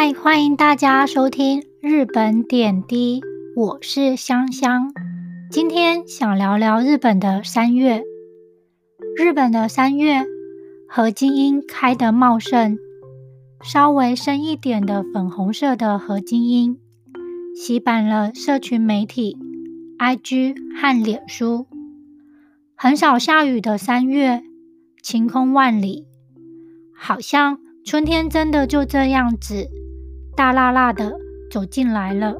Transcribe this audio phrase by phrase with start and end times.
[0.00, 3.20] 嗨，欢迎大家收听日本点滴，
[3.56, 4.92] 我是香香。
[5.50, 8.04] 今天想聊聊日本的三月。
[9.16, 10.24] 日本的三月，
[10.88, 12.78] 和金樱开得茂盛，
[13.60, 16.78] 稍微深一点的粉红色的和金樱，
[17.56, 19.36] 洗版了社群媒体、
[19.98, 21.66] IG 和脸书。
[22.76, 24.44] 很少下雨的三月，
[25.02, 26.06] 晴空万里，
[26.94, 29.66] 好像春天真的就这样子。
[30.38, 31.18] 大辣辣的
[31.50, 32.36] 走进来了。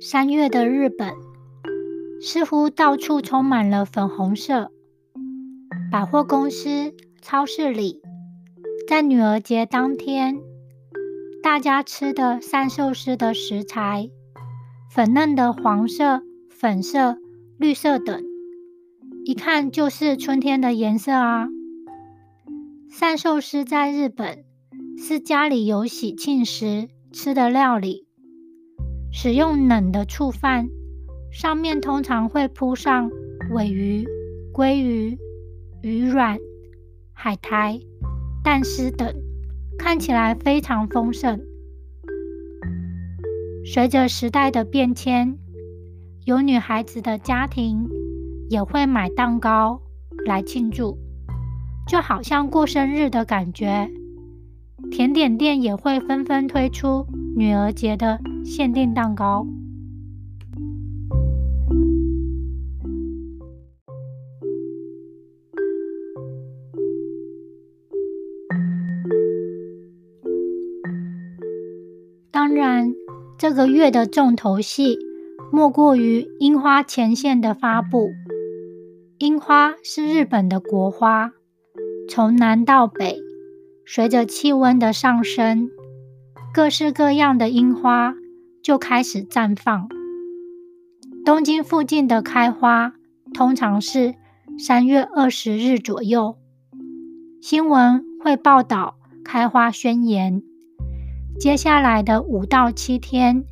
[0.00, 1.12] 三月的日本，
[2.22, 4.70] 似乎到处充满了粉红色。
[5.90, 8.00] 百货公司、超市里，
[8.88, 10.38] 在女儿节当天，
[11.42, 14.08] 大家吃的三寿司的食材。
[14.92, 17.16] 粉嫩的黄色、粉色、
[17.58, 18.24] 绿色等，
[19.24, 21.46] 一看就是春天的颜色啊！
[22.90, 24.44] 善寿司在日本
[24.98, 28.04] 是家里有喜庆时吃的料理，
[29.12, 30.68] 使用冷的醋饭，
[31.30, 33.12] 上面通常会铺上
[33.52, 34.04] 尾鱼、
[34.52, 35.16] 鲑鱼、
[35.82, 36.36] 鱼卵、
[37.12, 37.78] 海苔、
[38.42, 39.14] 蛋丝等，
[39.78, 41.40] 看起来非常丰盛。
[43.72, 45.38] 随着时代的变迁，
[46.24, 47.88] 有女孩子的家庭
[48.48, 49.80] 也会买蛋糕
[50.26, 50.98] 来庆祝，
[51.86, 53.88] 就好像过生日的感觉。
[54.90, 59.46] 甜点店也会纷纷推出女儿节的限定蛋糕。
[72.32, 72.99] 当然。
[73.40, 74.98] 这个月的重头戏，
[75.50, 78.10] 莫过于樱花前线的发布。
[79.16, 81.32] 樱花是日本的国花，
[82.06, 83.16] 从南到北，
[83.86, 85.70] 随着气温的上升，
[86.52, 88.14] 各式各样的樱花
[88.62, 89.88] 就开始绽放。
[91.24, 92.92] 东京附近的开花
[93.32, 94.16] 通常是
[94.58, 96.36] 三月二十日左右，
[97.40, 100.42] 新闻会报道开花宣言。
[101.40, 103.46] 接下来的五到七天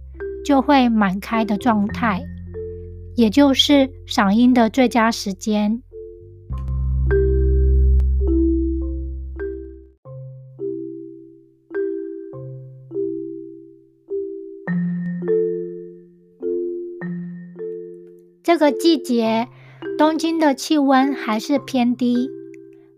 [0.45, 2.23] 就会满开的状态，
[3.17, 5.83] 也就是赏樱的最佳时间。
[18.43, 19.49] 这个季节，
[19.97, 22.29] 东京的气温还是偏低，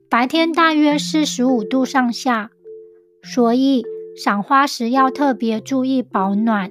[0.09, 2.51] 白天大约是十五度上下，
[3.23, 3.85] 所以。
[4.23, 6.71] 赏花时要特别注意保暖。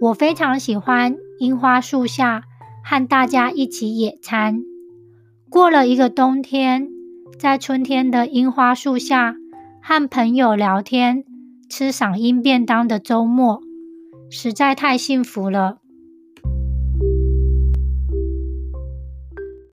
[0.00, 2.42] 我非常喜欢樱花树下
[2.84, 4.62] 和大家一起野餐。
[5.48, 6.88] 过了一个冬天，
[7.38, 9.36] 在春天的樱花树下
[9.80, 11.22] 和朋友聊天、
[11.70, 13.60] 吃赏樱便当的周末，
[14.28, 15.78] 实在太幸福了。